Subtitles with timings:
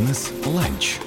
[0.00, 0.98] Бизнес-ланч.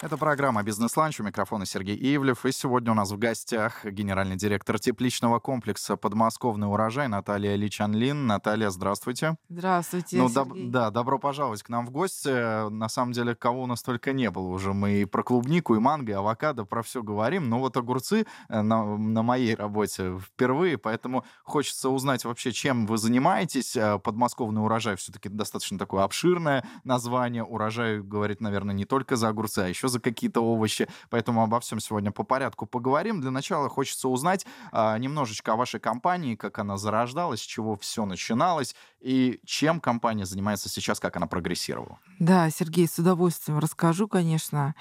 [0.00, 1.18] Это программа «Бизнес-ланч».
[1.18, 2.46] У микрофона Сергей Ивлев.
[2.46, 8.28] И сегодня у нас в гостях генеральный директор тепличного комплекса «Подмосковный урожай» Наталья Личанлин.
[8.28, 9.36] Наталья, здравствуйте.
[9.48, 12.70] Здравствуйте, Ну, доб- да, добро пожаловать к нам в гости.
[12.70, 14.72] На самом деле, кого у нас только не было уже.
[14.72, 17.48] Мы и про клубнику, и манго, и авокадо, про все говорим.
[17.48, 22.98] Но вот огурцы э, на, на моей работе впервые, поэтому хочется узнать вообще, чем вы
[22.98, 23.74] занимаетесь.
[23.76, 27.42] Э, Подмосковный урожай все-таки достаточно такое обширное название.
[27.42, 30.88] Урожай говорит, наверное, не только за огурцы, а еще за какие-то овощи.
[31.10, 33.20] Поэтому обо всем сегодня по порядку поговорим.
[33.20, 38.04] Для начала хочется узнать а, немножечко о вашей компании, как она зарождалась, с чего все
[38.04, 41.98] начиналось и чем компания занимается сейчас, как она прогрессировала.
[42.18, 44.74] Да, Сергей, с удовольствием расскажу, конечно.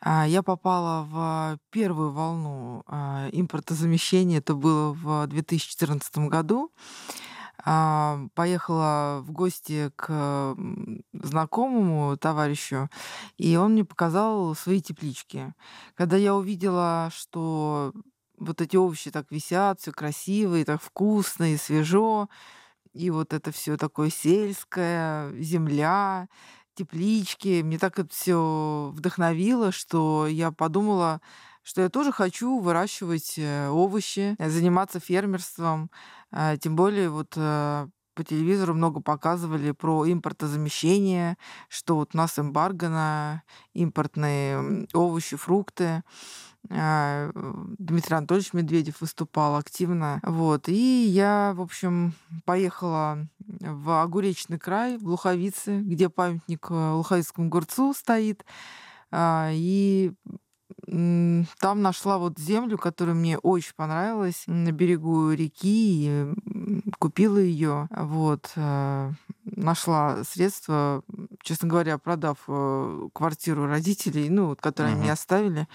[0.00, 4.38] А, Я попала в первую волну а, импортозамещения.
[4.38, 6.72] Это было в 2014 году.
[7.64, 10.56] А, Поехала в гости к
[11.12, 12.88] знакомому товарищу,
[13.36, 15.54] и он мне показал свои теплички.
[15.94, 17.92] Когда я увидела, что
[18.38, 22.28] вот эти овощи так висят, все красиво и так вкусно и свежо,
[22.92, 26.28] и вот это все такое сельское, земля,
[26.74, 27.62] теплички.
[27.62, 31.20] Мне так это все вдохновило, что я подумала,
[31.62, 35.90] что я тоже хочу выращивать э, овощи, э, заниматься фермерством.
[36.32, 41.36] А, Тем более вот э, по телевизору много показывали про импортозамещение,
[41.68, 46.02] что вот у нас эмбарго на импортные овощи, фрукты.
[46.68, 47.30] Э,
[47.78, 50.20] Дмитрий Анатольевич Медведев выступал активно.
[50.22, 50.68] Вот.
[50.68, 52.12] И я, в общем,
[52.44, 58.44] поехала в Огуречный край, в Луховицы, где памятник э, Луховицкому огурцу стоит.
[59.12, 60.12] И
[60.86, 67.38] м, там нашла вот землю, которая мне очень понравилась на берегу реки, и м, купила
[67.38, 67.88] ее.
[67.90, 68.52] Вот.
[68.56, 69.12] э,
[69.44, 71.02] Нашла средства,
[71.42, 75.12] честно говоря, продав э, квартиру родителей, ну, вот, которую они мне Мгм.
[75.12, 75.66] оставили,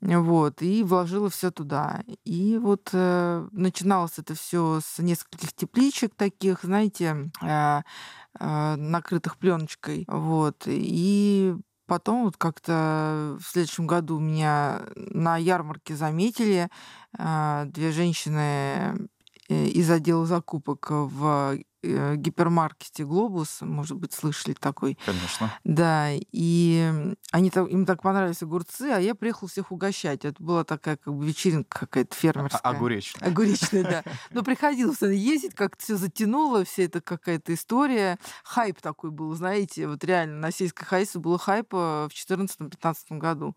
[0.00, 2.02] вот, и вложила все туда.
[2.24, 7.80] И вот э, начиналось это все с нескольких тепличек таких, знаете, э,
[8.40, 11.54] э, накрытых пленочкой, вот, и
[11.88, 16.68] Потом вот как-то в следующем году меня на ярмарке заметили
[17.18, 19.08] а, две женщины
[19.48, 24.98] э, из отдела закупок в э, гипермаркете «Глобус», может быть, слышали такой.
[25.04, 25.52] Конечно.
[25.64, 30.24] Да, и они, им так понравились огурцы, а я приехала всех угощать.
[30.24, 32.72] Это была такая как бы вечеринка какая-то А- фермерская.
[32.72, 33.28] Огуречный.
[33.28, 34.04] Огуречная, да.
[34.30, 38.18] Но приходилось ездить, как-то все затянуло, вся эта какая-то история.
[38.44, 43.54] Хайп такой был, знаете, вот реально на сельской хозяйстве было хайп э, в 2014-2015 году.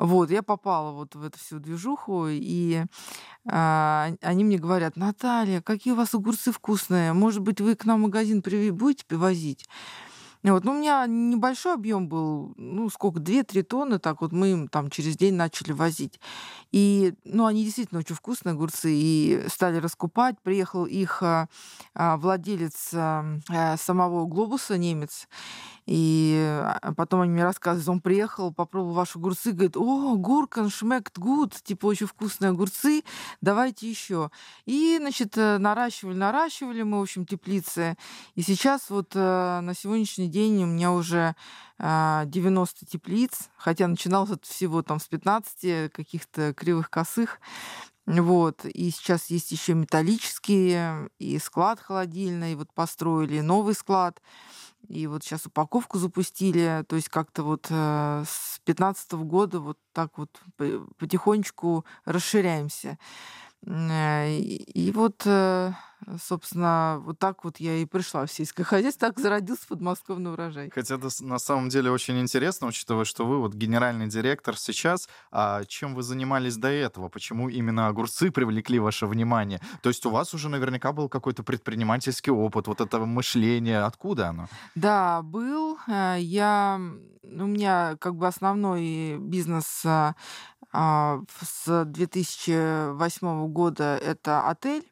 [0.00, 2.84] Вот, я попала вот в эту всю движуху, и
[3.46, 8.00] а, они мне говорят, Наталья, какие у вас огурцы вкусные, может быть, вы к нам
[8.00, 9.68] в магазин приви- будете привозить?
[10.42, 10.64] Вот.
[10.64, 14.88] Ну, у меня небольшой объем был, ну, сколько, 2-3 тонны, так вот мы им там
[14.88, 16.18] через день начали возить.
[16.72, 20.36] И, ну, они действительно очень вкусные огурцы, и стали раскупать.
[20.42, 21.48] Приехал их а,
[21.94, 23.26] а, владелец а,
[23.76, 25.28] самого глобуса, немец,
[25.86, 31.18] и а, потом они мне рассказывают, он приехал, попробовал ваши огурцы, говорит, о, гуркан шмект
[31.18, 33.02] гуд, типа очень вкусные огурцы,
[33.40, 34.30] давайте еще.
[34.66, 37.96] И, значит, э, наращивали, наращивали мы, в общем, теплицы.
[38.34, 41.34] И сейчас вот э, на сегодняшний день у меня уже
[41.78, 47.40] а, 90 теплиц, хотя начиналось это всего там с 15 каких-то кривых косых.
[48.06, 48.64] Вот.
[48.64, 54.20] И сейчас есть еще металлические, и склад холодильный, вот построили, новый склад.
[54.90, 56.84] И вот сейчас упаковку запустили.
[56.88, 62.98] То есть как-то вот э, с 2015 года вот так вот по- потихонечку расширяемся.
[63.66, 65.72] Э, И вот, э,
[66.18, 70.70] собственно, вот так вот я и пришла в сельское хозяйство, так зародился подмосковный урожай.
[70.74, 75.08] Хотя это на самом деле очень интересно, учитывая, что вы вот генеральный директор сейчас.
[75.30, 77.08] А чем вы занимались до этого?
[77.08, 79.60] Почему именно огурцы привлекли ваше внимание?
[79.82, 83.80] То есть у вас уже наверняка был какой-то предпринимательский опыт, вот это мышление.
[83.82, 84.48] Откуда оно?
[84.74, 85.78] Да, был.
[85.86, 86.80] Э, Я,
[87.22, 89.84] у меня как бы основной бизнес
[90.72, 94.90] с 2008 года это отель.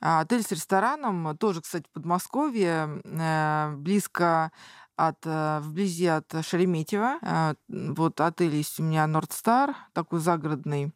[0.00, 4.50] А, Отель с рестораном, тоже, кстати, в Подмосковье, э, близко
[4.96, 7.18] от, э, вблизи от Шереметьево.
[7.22, 10.92] А, Вот отель есть у меня Нордстар, такой загородный.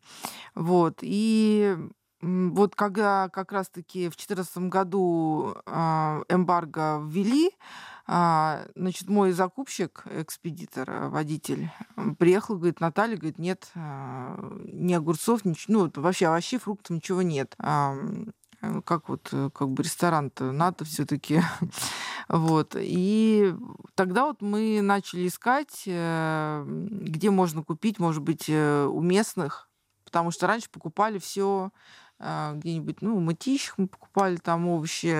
[0.54, 0.98] Вот.
[1.02, 1.76] И
[2.22, 7.52] вот когда как раз-таки в 2014 году а, эмбарго ввели,
[8.08, 11.70] а, значит, мой закупщик, экспедитор, э, водитель,
[12.18, 14.38] приехал, говорит, Наталья, говорит, нет а,
[14.72, 17.56] ни огурцов, ничего, ну, вообще овощей, фруктов, ничего нет.
[17.58, 17.96] А,
[18.62, 21.40] э, Как вот, э, как бы ресторан-то надо все таки
[22.28, 22.76] Вот.
[22.78, 23.54] И
[23.96, 29.68] тогда вот мы начали искать, где можно купить, может быть, у местных,
[30.04, 31.70] потому что раньше покупали все
[32.18, 35.14] где-нибудь, ну, в Мытищах мы покупали там овощи,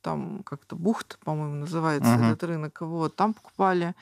[0.00, 2.24] там как-то Бухт, по-моему, называется Мгм.
[2.32, 3.94] этот рынок, вот, там покупали,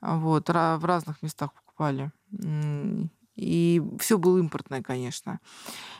[0.00, 2.10] а, вот, в разных местах покупали.
[3.36, 5.40] И все было импортное, конечно.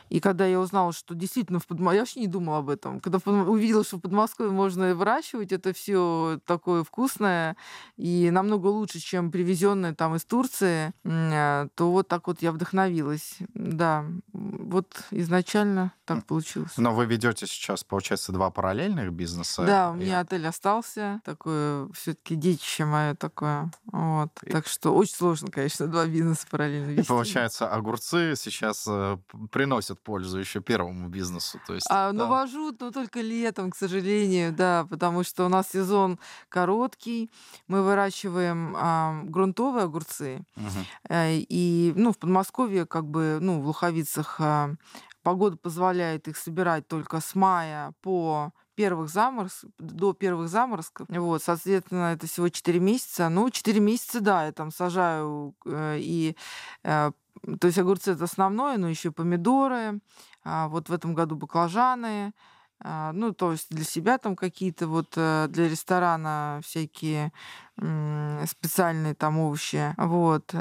[0.09, 3.17] И когда я узнала, что действительно в Подмосковье, я вообще не думала об этом, когда
[3.25, 7.57] увидела, что в Подмосковье можно выращивать это все такое вкусное
[7.97, 13.37] и намного лучше, чем привезенное там из Турции, э, то вот так вот я вдохновилась.
[13.55, 16.73] Да, вот изначально так получилось.
[16.77, 19.65] Но вы ведете сейчас, получается, два параллельных бизнеса.
[19.65, 23.71] Да, у И- меня отель остался, такое все-таки детище мое такое.
[23.85, 24.29] Вот.
[24.43, 27.07] И- Так что очень сложно, конечно, два бизнеса параллельно И вести.
[27.25, 29.17] Получается, огурцы сейчас э,
[29.51, 31.59] приносят пользу еще первому бизнесу.
[31.67, 32.13] То есть, А, да.
[32.13, 36.19] ну, вожу, но только летом, к сожалению, да, потому что у нас сезон
[36.49, 37.29] короткий.
[37.67, 40.43] Мы выращиваем а, грунтовые огурцы.
[41.09, 44.71] Э, И, ну, в Подмосковье, как бы, ну, в Луховицах а,
[45.23, 51.07] погода позволяет их собирать только с мая по первых заморозков, до первых заморозков.
[51.09, 53.29] Вот, соответственно, это всего 4 месяца.
[53.29, 56.35] Ну, 4 месяца, да, я там сажаю э, и
[56.83, 57.11] э,
[57.59, 59.99] то есть огурцы это основное, но еще помидоры.
[60.43, 62.33] а, вот в этом году баклажаны.
[62.79, 67.31] а, ну, то есть для себя там какие-то вот э, для ресторана всякие
[68.47, 69.93] специальные там овощи.
[69.97, 70.55] Вот.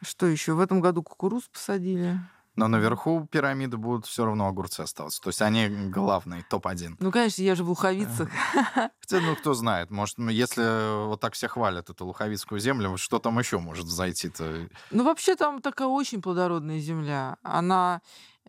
[0.00, 0.54] Что еще?
[0.54, 2.18] В этом году кукуруз посадили.
[2.58, 5.22] Но наверху пирамиды будут все равно огурцы оставаться.
[5.22, 6.96] То есть они главные, топ-1.
[6.98, 8.28] Ну, конечно, я же в Луховицах.
[8.74, 13.38] Хотя, ну, кто знает, может, если вот так все хвалят эту луховицкую землю, что там
[13.38, 14.68] еще может зайти-то?
[14.90, 17.36] Ну, вообще там такая очень плодородная земля.
[17.44, 18.00] Она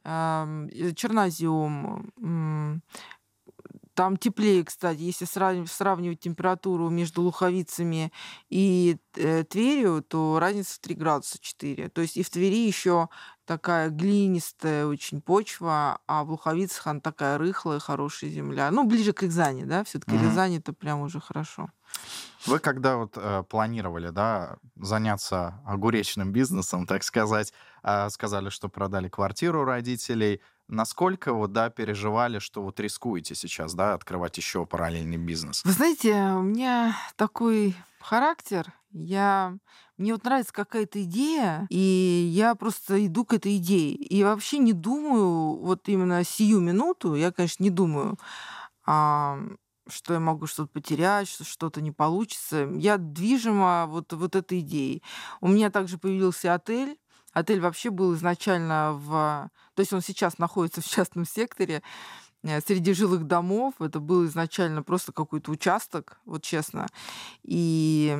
[0.03, 2.11] э, чернозем.
[3.99, 8.13] Там теплее, кстати, если сравнивать, сравнивать температуру между Луховицами
[8.49, 11.89] и э, Тверью, то разница в 3 градуса 4.
[11.89, 13.09] То есть и в Твери еще
[13.49, 18.69] такая глинистая очень почва, а в Луховицах она такая рыхлая, хорошая земля.
[18.69, 20.25] Ну, ближе к Рязани, да, все-таки Мгм.
[20.27, 21.71] Рязань это прям уже хорошо.
[22.45, 27.51] Вы когда вот э, планировали, да, заняться огуречным бизнесом, так сказать,
[27.81, 33.95] а, сказали, что продали квартиру родителей, насколько вот, да, переживали, что вот рискуете сейчас, да,
[33.95, 35.63] открывать еще параллельный бизнес?
[35.65, 38.73] Вы знаете, у меня такой характер.
[38.91, 39.57] Я
[39.97, 43.93] мне вот нравится какая-то идея, и я просто иду к этой идее.
[43.93, 48.17] И вообще не думаю, вот именно сию минуту, я, конечно, не думаю,
[48.85, 49.39] а,
[49.89, 52.69] что я могу что-то потерять, что что-то не получится.
[52.75, 55.03] Я движима вот, вот этой идеей.
[55.41, 56.97] У меня также появился отель.
[57.33, 59.49] Отель вообще был изначально в...
[59.75, 61.83] То есть он сейчас находится в частном секторе,
[62.43, 63.75] среди жилых домов.
[63.79, 66.87] Это был изначально просто какой-то участок, вот честно.
[67.43, 68.17] И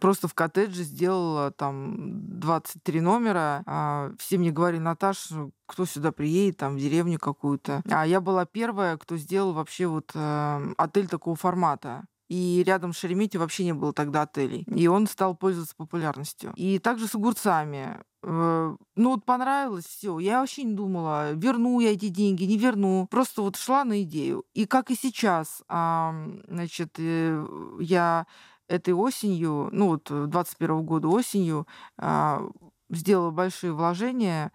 [0.00, 3.62] просто в коттедже сделала там 23 номера.
[3.66, 7.82] А, Все мне говорили, Наташа, кто сюда приедет, там, в деревню какую-то.
[7.90, 12.04] А я была первая, кто сделал вообще вот э, отель такого формата.
[12.32, 14.64] И рядом с Шереметьево вообще не было тогда отелей.
[14.74, 16.54] И он стал пользоваться популярностью.
[16.56, 17.98] И также с огурцами.
[18.22, 20.18] Э, Ну вот понравилось все.
[20.18, 23.06] Я вообще не думала, верну я эти деньги, не верну.
[23.10, 24.44] Просто вот шла на идею.
[24.54, 28.26] И как и сейчас, значит, э, я
[28.66, 31.66] этой осенью, ну вот 21 года осенью,
[31.98, 32.48] а,
[32.88, 34.52] сделала большие вложения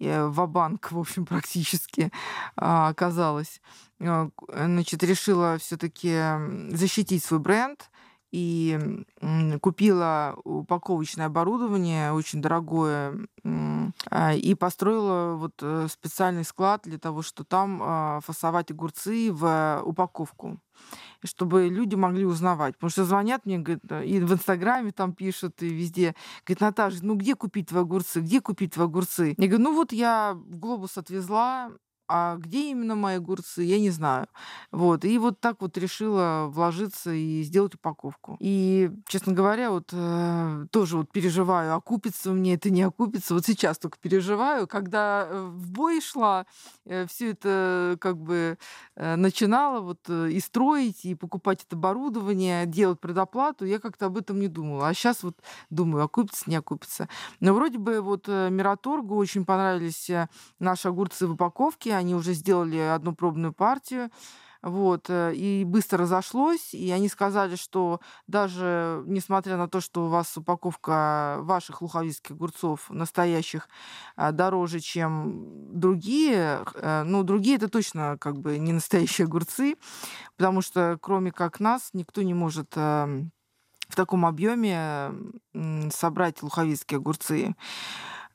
[0.00, 2.10] в банк в общем, практически
[2.56, 3.60] а, оказалось.
[4.00, 6.18] А, к- Значит, решила все-таки
[6.70, 7.90] защитить свой бренд
[8.32, 8.78] и
[9.62, 13.14] купила упаковочное оборудование, очень дорогое,
[14.10, 19.80] а, и построила вот э, специальный склад для того, что там а, фасовать огурцы в
[19.84, 20.58] упаковку
[21.24, 22.74] чтобы люди могли узнавать.
[22.74, 26.14] Потому что звонят мне, говорят, и в Инстаграме там пишут, и везде.
[26.44, 28.20] Говорит, Наташа, ну где купить твои огурцы?
[28.20, 29.34] Где купить твои огурцы?
[29.36, 31.70] Я говорю, ну вот я в глобус отвезла,
[32.08, 34.26] а где именно мои огурцы, я не знаю.
[34.70, 35.04] Вот.
[35.04, 38.36] И вот так вот решила вложиться и сделать упаковку.
[38.40, 43.34] И, честно говоря, вот э, тоже вот переживаю, окупится мне это, не окупится.
[43.34, 44.66] Вот сейчас только переживаю.
[44.66, 46.46] Когда э, в бой шла,
[47.08, 48.58] все это как бы
[48.94, 54.16] э, начинала вот э, и строить, и покупать это оборудование, делать предоплату, я как-то об
[54.16, 54.88] этом не думала.
[54.88, 55.36] А сейчас вот
[55.70, 57.08] думаю, окупится, не окупится.
[57.40, 61.95] Но вроде бы вот э, Мираторгу очень понравились э, наши огурцы в упаковке.
[61.96, 64.10] Они уже сделали одну пробную партию.
[64.62, 70.08] Вот, э, и быстро разошлось, и они сказали, что даже несмотря на то, что у
[70.08, 73.68] вас упаковка ваших луховицких огурцов настоящих
[74.16, 79.76] а, дороже, чем другие, э, ну, другие это точно как бы не настоящие огурцы,
[80.36, 83.30] потому что кроме как нас никто не может эм,
[83.88, 85.12] в таком объеме
[85.90, 87.54] собрать луховицкие огурцы.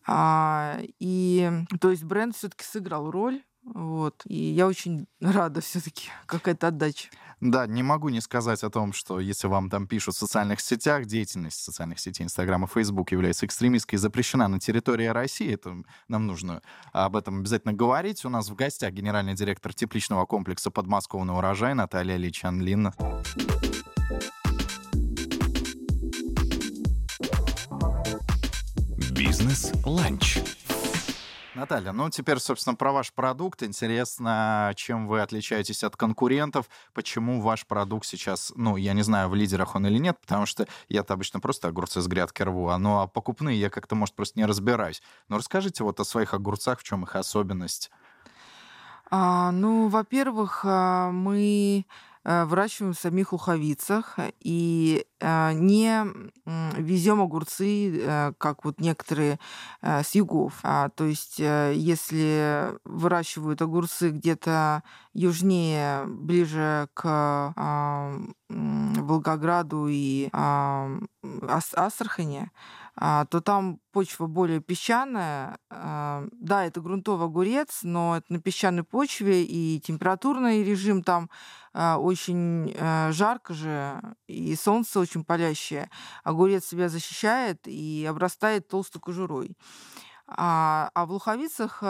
[0.08, 3.44] А, и то есть бренд все-таки сыграл роль.
[3.63, 4.24] Вот.
[4.25, 7.10] И я очень рада все-таки какая-то отдача.
[7.39, 11.06] Да, не могу не сказать о том, что если вам там пишут в социальных сетях,
[11.06, 15.75] деятельность социальных сетей Инстаграм и Фейсбук является экстремистской и запрещена на территории России, это
[16.08, 18.25] нам нужно об этом обязательно говорить.
[18.25, 22.91] У нас в гостях генеральный директор тепличного комплекса подмосковный урожай Наталья Личанлин.
[29.12, 30.39] Бизнес-ланч.
[31.62, 33.62] Наталья, ну теперь, собственно, про ваш продукт.
[33.62, 39.36] Интересно, чем вы отличаетесь от конкурентов, почему ваш продукт сейчас, ну, я не знаю, в
[39.36, 43.01] лидерах он или нет, потому что я-то обычно просто огурцы с грядки рву, а, ну,
[43.01, 45.03] а покупные я как-то, может, просто не разбираюсь.
[45.30, 47.91] Но расскажите вот о своих огурцах, в чем их особенность.
[49.12, 51.86] А, ну, во-первых, а, мы
[52.24, 56.06] выращиваем в самих луховицах и э, не
[56.78, 59.40] везем огурцы, э, как вот некоторые
[59.82, 60.60] с югов.
[60.63, 67.54] А, то есть, если выращивают огурцы где-то южнее, ближе к
[68.50, 70.30] Волгограду и
[71.32, 75.57] Астрахани, а, то там почва более песчаная.
[75.69, 81.29] А, да, это грунтовый огурец, но это на песчаной почве, и температурный режим там
[81.74, 82.75] а, очень
[83.12, 85.89] жарко же, и солнце очень палящее.
[86.24, 89.57] Огурец себя защищает и обрастает толстой кожурой.
[90.27, 91.81] А, а в луховицах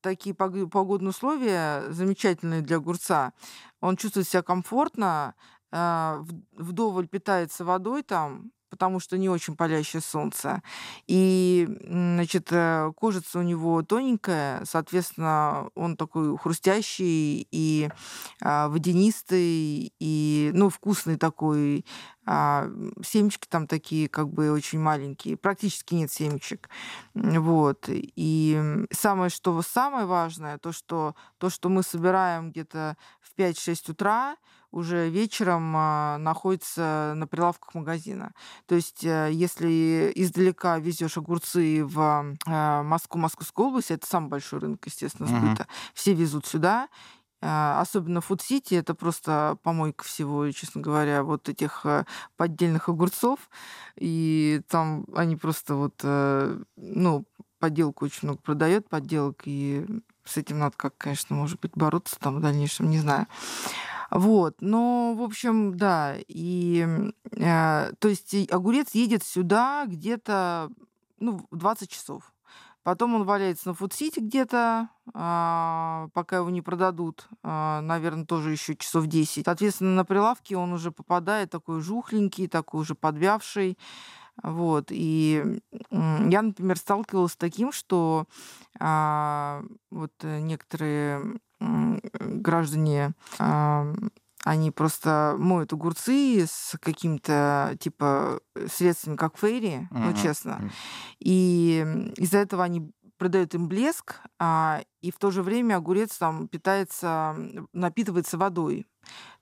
[0.00, 3.34] такие погодные условия замечательные для огурца.
[3.80, 5.34] Он чувствует себя комфортно,
[5.70, 10.62] вдоволь питается водой там, потому что не очень палящее солнце.
[11.06, 17.88] И, значит, э, кожица у него тоненькая, соответственно, он такой хрустящий и
[18.42, 21.84] а, водянистый, и, ну, вкусный такой.
[22.30, 22.70] А,
[23.02, 26.68] семечки там такие как бы очень маленькие, практически нет семечек.
[27.14, 27.86] Вот.
[27.88, 34.36] И самое, что самое важное, то, что, то, что мы собираем где-то в 5-6 утра,
[34.70, 38.32] уже вечером а, находится на прилавках магазина.
[38.66, 44.58] То есть, э, если издалека везешь огурцы в а, Москву, Московскую область, это самый большой
[44.58, 45.70] рынок, естественно, сбыта, угу.
[45.94, 46.88] все везут сюда,
[47.40, 52.04] особенно в Фуд-Сити, это просто помойка всего, честно говоря, вот этих э,
[52.36, 53.48] поддельных огурцов.
[53.96, 57.24] И там они просто вот, э, ну,
[57.58, 59.86] подделку очень много продает, подделок, и
[60.24, 63.26] с этим надо как, конечно, может быть, бороться там в дальнейшем, не знаю.
[64.10, 66.86] Вот, но, в общем, да, и,
[67.32, 70.70] э, то есть огурец едет сюда где-то,
[71.20, 72.32] ну, в 20 часов.
[72.88, 78.76] Потом он валяется на фудсити где-то, а, пока его не продадут, а, наверное, тоже еще
[78.76, 79.44] часов 10.
[79.44, 83.76] Соответственно, на прилавке он уже попадает такой жухленький, такой уже подвявший.
[84.42, 84.86] Вот.
[84.88, 88.24] И я, например, сталкивалась с таким, что
[88.80, 93.12] а, вот некоторые граждане
[94.44, 99.98] они просто моют огурцы с какими-то типа средствами, как фейри, uh-huh.
[99.98, 100.70] ну честно.
[101.18, 101.84] И
[102.16, 107.36] из-за этого они придают им блеск, а, и в то же время огурец там питается,
[107.72, 108.86] напитывается водой.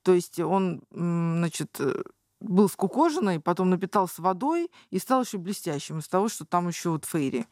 [0.02, 2.02] То есть он, значит, э,
[2.40, 7.04] был скукоженный, потом напитался водой и стал еще блестящим из того, что там еще вот
[7.04, 7.46] фейри.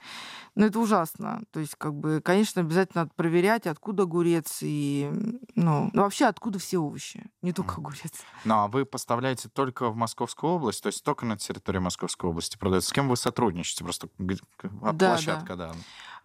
[0.54, 1.42] Но это ужасно.
[1.50, 5.10] То есть, как бы, конечно, обязательно надо проверять, откуда огурец и,
[5.54, 8.12] ну, ну вообще откуда все овощи, не только огурец.
[8.44, 12.56] Ну, а вы поставляете только в Московскую область, то есть только на территории Московской области
[12.56, 12.90] продается.
[12.90, 13.84] С кем вы сотрудничаете?
[13.84, 14.08] Просто
[14.82, 15.68] а да, площадка, да.
[15.68, 15.74] да.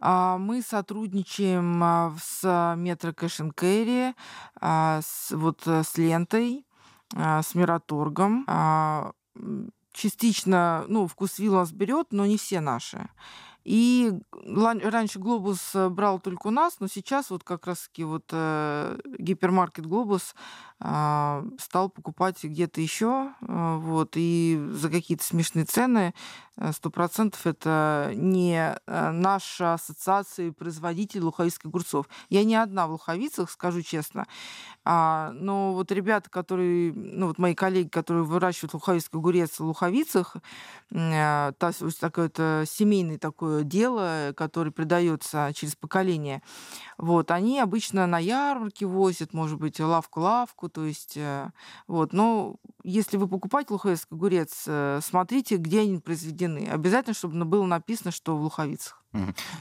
[0.01, 4.15] А, мы сотрудничаем а, с Метро Кэш Кэрри,
[4.61, 6.68] вот э, с лентой, а,
[7.13, 8.45] с Мираторгом.
[8.47, 9.11] А,
[9.93, 13.09] частично, ну, вкусвилл нас берет, но не все наши.
[13.65, 18.97] И раньше Глобус э, брал только у нас, но сейчас вот как раз-таки вот э,
[19.19, 20.33] гипермаркет Глобус
[20.79, 26.13] э, стал покупать где-то еще, э, вот, и за какие-то смешные цены
[26.73, 32.07] сто процентов это не э, наша ассоциация производителей луховицких огурцов.
[32.29, 34.27] Я не одна в Луховицах, скажу честно.
[34.83, 40.35] А, но вот ребята, которые, ну вот мои коллеги, которые выращивают луховицкий огурец в Луховицах,
[40.91, 46.41] э, то есть такое это семейное такое дело, которое передается через поколение.
[46.97, 51.49] Вот, они обычно на ярмарке возят, может быть, лавку-лавку, то есть, э,
[51.87, 52.13] вот.
[52.13, 52.57] Но
[52.89, 56.67] если вы покупаете луховицкий огурец, э, смотрите, где они произведены.
[56.69, 59.03] Обязательно, чтобы было написано, что в Луховицах.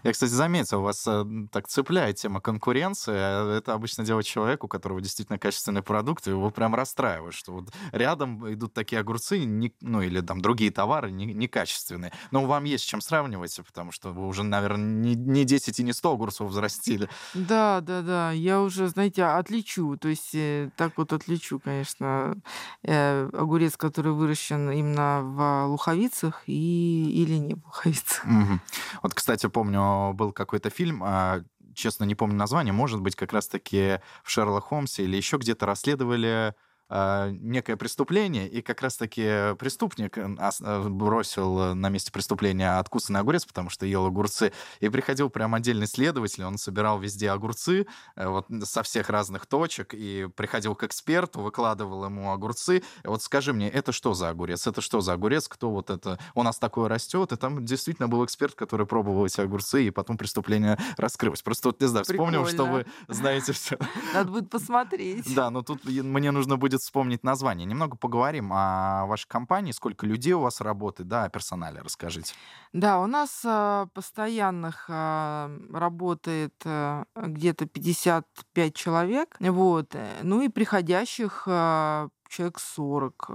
[0.02, 3.14] Я, кстати, заметил, вас э, так цепляет тема конкуренции.
[3.16, 7.52] А это обычно делает человек, у которого действительно качественный продукт, и его прям расстраивает, что
[7.52, 12.12] вот рядом идут такие огурцы, не, ну или там другие товары не, некачественные.
[12.30, 15.92] Но вам есть чем сравнивать, потому что вы уже, наверное, не, не 10 и не
[15.92, 17.08] 100 огурцов взрастили.
[17.34, 18.32] Да, да, да.
[18.32, 19.96] Я уже, знаете, отличу.
[19.96, 22.36] То есть э, так вот отличу, конечно,
[22.82, 28.24] э, огурец, который выращен именно в луховицах и, или не в луховицах.
[28.24, 28.60] Мгм.
[29.02, 34.00] Вот, кстати, помню, был какой-то фильм, а, честно не помню название, может быть, как раз-таки
[34.24, 36.54] в Шерлок Холмсе или еще где-то расследовали
[36.90, 43.68] некое преступление, и как раз-таки преступник э, ос- бросил на месте преступления откусанный огурец, потому
[43.68, 48.82] что ел огурцы, и приходил прям отдельный следователь, он собирал везде огурцы э, вот со
[48.82, 52.82] всех разных точек, и приходил к эксперту, выкладывал ему огурцы.
[53.04, 54.66] Вот скажи мне, это что за огурец?
[54.66, 55.48] Это что за огурец?
[55.48, 56.18] Кто вот это?
[56.34, 60.16] У нас такое растет, и там действительно был эксперт, который пробовал эти огурцы, и потом
[60.16, 61.42] преступление раскрылось.
[61.42, 63.78] Просто вот, не знаю, вспомнил, что вы знаете все.
[64.14, 65.34] Надо будет посмотреть.
[65.34, 67.66] Да, но тут мне нужно будет вспомнить название.
[67.66, 72.34] Немного поговорим о вашей компании, сколько людей у вас работает, да, о персонале расскажите.
[72.72, 80.48] Да, у нас а, постоянных а, работает а, где-то 55 человек, вот, э, ну и
[80.48, 83.30] приходящих а, человек 40.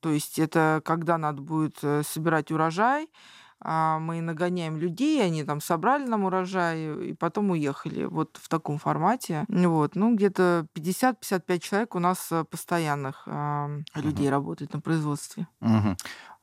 [0.00, 3.08] То есть это когда надо будет э, собирать урожай,
[3.60, 8.04] а, мы нагоняем людей, они там собрали нам урожай и потом уехали.
[8.04, 9.44] Вот в таком формате.
[9.48, 9.96] Вот.
[9.96, 14.30] Ну, где-то 50-55 человек у нас э, постоянных а, людей Мгм.
[14.30, 15.46] работает на производстве.
[15.60, 15.96] Мгм.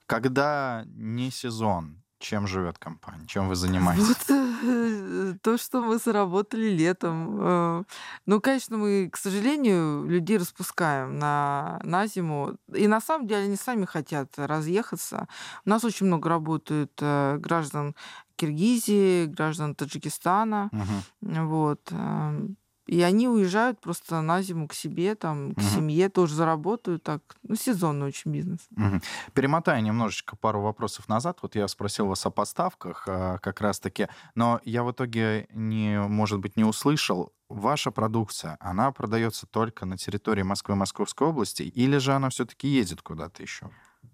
[0.07, 3.25] Когда не сезон, чем живет компания?
[3.27, 4.07] Чем вы занимаетесь?
[4.07, 7.37] Вот э, то, что мы заработали летом.
[7.39, 7.83] Э,
[8.25, 12.57] Ну, конечно, мы, к сожалению, людей распускаем на, на зиму.
[12.73, 15.27] И на самом деле они сами хотят разъехаться.
[15.65, 17.93] У нас очень много работают э, граждан
[18.37, 20.69] Киргизии, граждан Таджикистана.
[20.71, 21.47] Мгм.
[21.47, 21.91] Вот.
[22.87, 25.69] И они уезжают просто на зиму к себе, там, к Мгм.
[25.69, 27.21] семье, тоже заработают так.
[27.43, 28.59] Ну, сезонный очень бизнес.
[28.75, 29.01] Мгм.
[29.33, 31.39] Перемотаю немножечко пару вопросов назад.
[31.41, 36.39] Вот я спросил вас о поставках а, как раз-таки, но я в итоге, не, может
[36.39, 37.31] быть, не услышал.
[37.47, 42.67] Ваша продукция, она продается только на территории Москвы и Московской области, или же она все-таки
[42.67, 43.69] едет куда-то еще?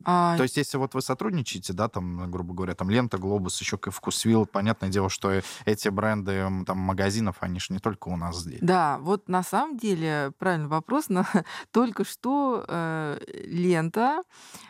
[0.06, 3.78] А, То есть, если вот вы сотрудничаете, да, там, грубо говоря, там Лента, Глобус, еще
[3.78, 8.60] Вкусвилл, понятное дело, что эти бренды там магазинов, они же не только у нас здесь.
[8.62, 11.10] Да, вот на самом деле правильный вопрос.
[11.10, 11.28] На,
[11.72, 14.24] только что э, лента,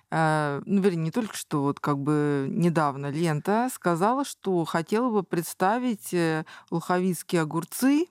[0.10, 5.24] э, ну, вернее, не только что, вот как бы недавно лента сказала, что хотела бы
[5.24, 8.08] представить э, луховицкие огурцы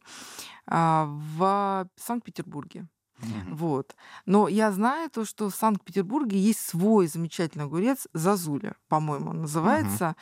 [0.67, 1.07] а,
[1.37, 2.87] в Санкт-Петербурге.
[3.23, 3.55] Мгм.
[3.57, 3.95] Вот.
[4.27, 10.17] Но я знаю то, что в Санкт-Петербурге есть свой замечательный огурец Зазуля, по-моему, он называется.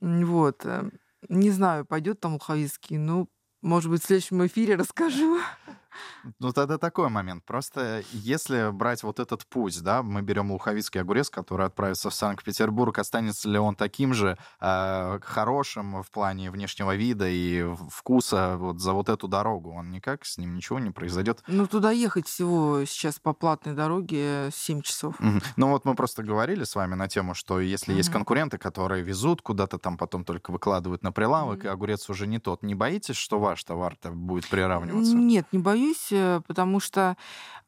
[0.00, 0.64] М, Вот.
[0.64, 0.90] э,
[1.28, 2.98] Не знаю, пойдет там луховицкий.
[2.98, 3.28] Ну,
[3.62, 5.38] может быть, в следующем эфире расскажу.
[6.38, 7.44] Ну, тогда такой момент.
[7.44, 12.98] Просто если брать вот этот путь, да, мы берем луховицкий огурец, который отправится в Санкт-Петербург,
[12.98, 18.92] останется ли он таким же э, хорошим в плане внешнего вида и вкуса вот за
[18.92, 19.72] вот эту дорогу?
[19.72, 21.42] Он никак, с ним ничего не произойдет.
[21.46, 25.18] Ну, туда ехать всего сейчас по платной дороге 7 часов.
[25.18, 25.40] Мгм.
[25.56, 28.18] Ну вот мы просто говорили с вами на тему, что если есть Мгм.
[28.18, 31.66] конкуренты, которые везут куда-то там, потом только выкладывают на прилавок, Мгм.
[31.66, 35.14] и огурец уже не тот, не боитесь, что ваш товар-то будет приравниваться?
[35.16, 37.16] Нет, не боюсь, э, потому что,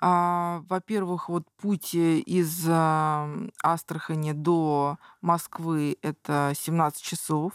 [0.00, 2.66] а, во-первых, вот путь э, из
[3.62, 7.52] Астрахани до Москвы это 17 часов.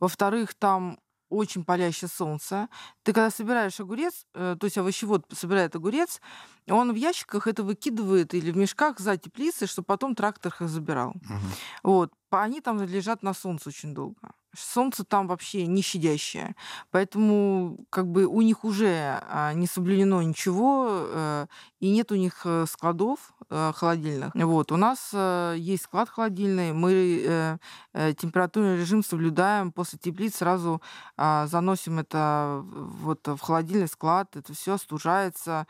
[0.00, 0.98] Во-вторых, там
[1.32, 2.68] очень палящее солнце.
[3.02, 6.20] Ты когда собираешь огурец, э, то есть овощевод собирает огурец,
[6.68, 11.14] он в ящиках это выкидывает или в мешках за теплицей, чтобы потом трактор их забирал.
[11.14, 11.50] Мгм.
[11.82, 12.12] Вот.
[12.30, 14.32] Они там лежат на солнце очень долго.
[14.56, 16.54] Солнце там вообще не щадящее.
[16.90, 21.46] Поэтому как бы у них уже а, не соблюдено ничего, э,
[21.80, 24.34] и нет у них э, складов э, холодильных.
[24.34, 24.72] Вот.
[24.72, 25.12] У нас
[25.56, 27.58] есть склад холодильный, мы
[27.92, 30.82] температурный режим соблюдаем, после теплиц сразу
[31.16, 35.66] а, заносим это вот в холодильный склад, это все остужается.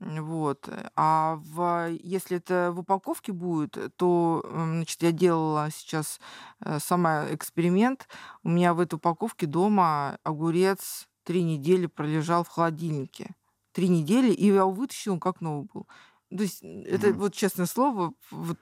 [0.00, 0.68] Вот.
[0.96, 6.20] А в, если это в упаковке будет, то, значит, я делала сейчас
[6.60, 8.06] э, сама эксперимент.
[8.42, 13.34] У меня в этой упаковке дома огурец три недели пролежал в холодильнике.
[13.72, 15.86] Три недели, и я его вытащила, как новый был.
[16.30, 18.58] То есть это вот честное слово, вот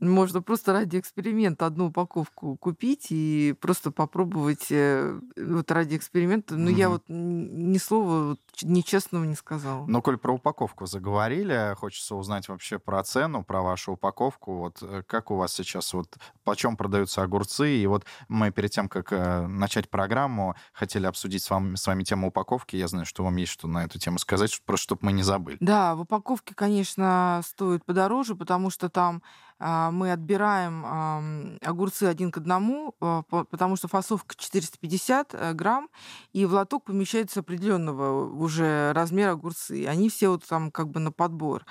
[0.00, 6.56] можно просто ради эксперимента одну упаковку купить и просто попробовать э, вот ради эксперимента.
[6.56, 9.84] Но я вот ни слова вот нечестного не сказала.
[9.86, 14.58] Ну, коль про упаковку заговорили, хочется узнать вообще про цену, про вашу упаковку.
[14.58, 17.76] Вот э, как у вас сейчас, вот почем продаются огурцы?
[17.76, 22.02] И вот мы перед тем, как э, начать программу, хотели обсудить с вами, с вами
[22.02, 22.76] тему упаковки.
[22.76, 25.58] Я знаю, что вам есть что на эту тему сказать, просто чтобы мы не забыли.
[25.60, 29.22] Да, в упаковке, конечно, стоит подороже, потому что там
[29.62, 35.88] мы отбираем огурцы один к одному, а, потому что фасовка 450 э, грамм,
[36.32, 39.86] и в лоток помещается определенного уже размера огурцы.
[39.86, 41.64] Они все вот там как бы на подбор.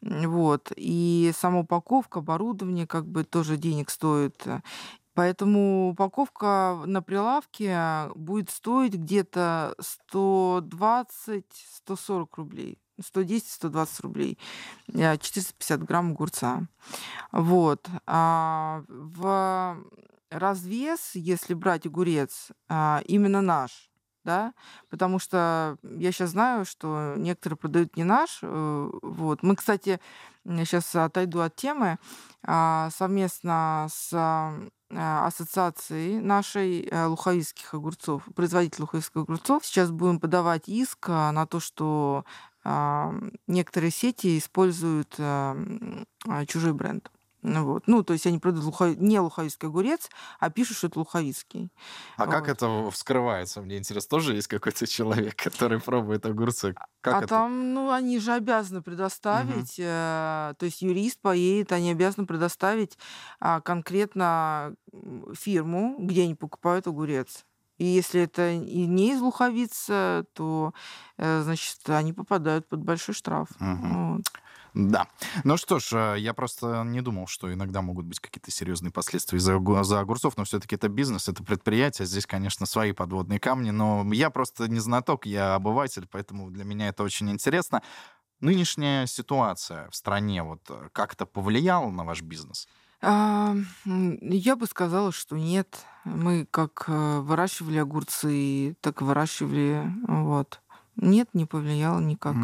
[0.00, 0.72] Вот.
[0.76, 4.44] И сама упаковка, оборудование как бы тоже денег стоит.
[5.14, 9.74] Поэтому упаковка на прилавке будет стоить где-то
[10.12, 12.78] 120-140 рублей.
[13.00, 14.38] 110-120 рублей,
[14.86, 16.62] 450 э, грамм огурца.
[17.32, 17.88] Вот.
[18.06, 19.78] А в
[20.30, 23.90] развес, если брать огурец, а, именно наш,
[24.24, 24.54] да,
[24.88, 28.38] потому что я сейчас знаю, что некоторые продают не наш.
[28.42, 29.42] Э, вот.
[29.42, 30.00] Мы, кстати,
[30.44, 31.98] сейчас отойду от темы,
[32.44, 34.12] а, совместно с
[34.94, 39.64] ассоциацией нашей э, луховицких огурцов, производитель луховицких огурцов.
[39.64, 42.24] Сейчас будем подавать иск на то, что
[43.48, 45.56] некоторые сети используют а,
[46.46, 47.10] чужой бренд.
[47.42, 47.88] Ну, вот.
[47.88, 48.96] ну, то есть они продают лухов...
[48.98, 51.72] не луховицкий огурец, а пишут, что это луховицкий.
[52.16, 52.32] А вот.
[52.32, 53.60] как это вскрывается?
[53.60, 56.74] Мне интересно, тоже есть какой-то человек, который пробует огурцы?
[57.00, 57.26] Как а это?
[57.26, 59.86] там, ну, они же обязаны предоставить, угу.
[59.86, 62.96] э, то есть юрист поедет, они обязаны предоставить
[63.40, 64.74] э, конкретно
[65.34, 67.44] фирму, где они покупают огурец.
[67.78, 70.72] И если это и не из Луховиц, то,
[71.16, 73.48] э, значит, они попадают под большой штраф.
[73.58, 73.88] Угу.
[73.88, 74.22] Вот.
[74.74, 75.06] Да.
[75.44, 79.38] Ну что ж, э, я просто не думал, что иногда могут быть какие-то серьезные последствия
[79.38, 82.06] за, за огурцов, но все-таки это бизнес, это предприятие.
[82.06, 86.88] Здесь, конечно, свои подводные камни, но я просто не знаток, я обыватель, поэтому для меня
[86.88, 87.82] это очень интересно.
[88.40, 92.66] Нынешняя ситуация в стране вот э, как-то повлияла на ваш бизнес?
[93.02, 93.54] А,
[93.84, 95.84] я бы сказала, что нет.
[96.04, 99.92] Мы как э, выращивали огурцы, так и выращивали.
[100.08, 100.61] Вот.
[100.96, 102.34] Нет, не повлияло никак.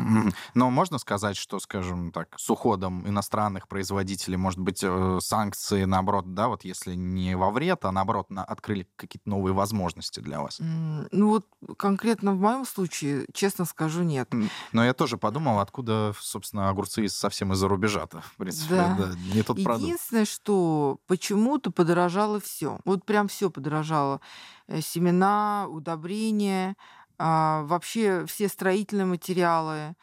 [0.54, 6.34] Но можно сказать, что, скажем так, с уходом иностранных производителей, может быть, э, санкции, наоборот,
[6.34, 10.58] да, вот если не во вред, а наоборот, на, открыли какие-то новые возможности для вас?
[10.60, 14.32] Ну вот конкретно в моем случае, честно скажу, нет.
[14.72, 18.96] Но я тоже подумал, откуда, собственно, огурцы совсем из-за рубежа-то, в принципе, да.
[18.98, 19.84] да, не тот продукт.
[19.84, 22.80] Единственное, что почему-то подорожало все.
[22.84, 24.20] Вот прям все подорожало.
[24.68, 26.76] Э, семена, удобрения,
[27.18, 29.94] а, вообще все строительные материалы,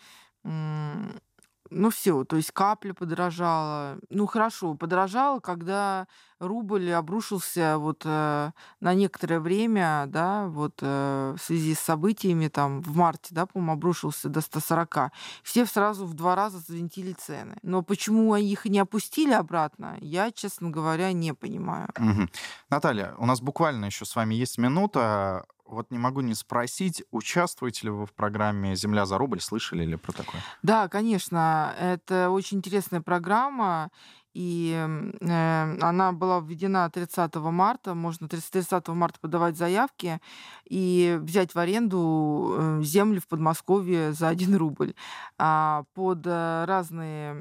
[1.71, 3.97] ну все, то есть капля подорожала.
[4.09, 6.07] Ну хорошо, подорожала, когда
[6.39, 12.81] рубль обрушился вот э, на некоторое время, да, вот э, в связи с событиями там
[12.81, 15.11] в марте, да, по-моему, обрушился до 140.
[15.43, 17.57] Все сразу в два раза завинтили цены.
[17.63, 21.89] Но почему их не опустили обратно, я, честно говоря, не понимаю.
[21.97, 22.27] Угу.
[22.69, 25.45] Наталья, у нас буквально еще с вами есть минута.
[25.65, 29.41] Вот не могу не спросить, участвуете ли вы в программе «Земля за рубль»?
[29.41, 30.41] Слышали ли про такое?
[30.61, 31.73] Да, конечно.
[31.79, 33.89] Это очень интересная программа
[34.35, 34.73] и
[35.21, 37.95] э, она была введена 30 марта.
[37.95, 40.19] Можно 30, марта подавать заявки
[40.65, 44.93] и взять в аренду э, землю в Подмосковье за 1 рубль.
[45.37, 47.37] А под э, разные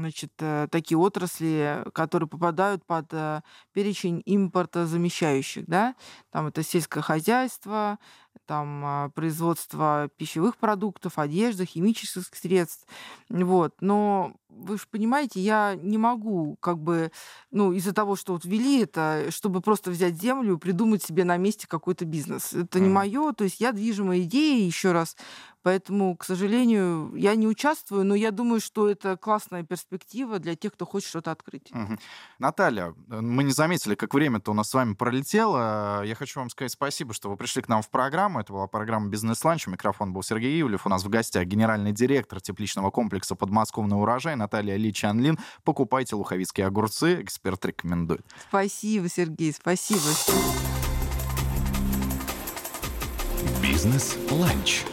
[0.00, 3.10] значит, э, такие отрасли, которые попадают под
[3.72, 5.64] перечень импорта замещающих.
[5.66, 5.94] Да?
[6.30, 7.98] Там это сельское хозяйство,
[8.48, 12.86] там а, производство пищевых продуктов, одежды, химических средств.
[13.28, 13.74] Вот.
[13.80, 17.10] Но вы же понимаете, я не могу как бы,
[17.50, 21.36] ну, из-за того, что вот ввели это, чтобы просто взять землю и придумать себе на
[21.36, 22.52] месте какой-то бизнес.
[22.52, 25.16] Это не мое, то есть я движима идеей, еще раз,
[25.68, 30.72] Поэтому, к сожалению, я не участвую, но я думаю, что это классная перспектива для тех,
[30.72, 31.70] кто хочет что-то открыть.
[31.72, 31.98] Угу.
[32.38, 36.04] Наталья, э, мы не заметили, как время-то у нас с вами пролетело.
[36.04, 38.40] Я хочу вам сказать спасибо, что вы пришли к нам в программу.
[38.40, 39.66] Это была программа «Бизнес-ланч».
[39.66, 40.86] Микрофон был Сергей Ивлев.
[40.86, 45.38] У нас в гостях генеральный директор тепличного комплекса «Подмосковный урожай» Наталья Ли Чанлин.
[45.64, 47.22] Покупайте луховицкие огурцы.
[47.22, 48.24] Эксперт рекомендует.
[48.48, 50.00] Спасибо, Сергей, спасибо.
[53.62, 54.84] Бизнес-ланч.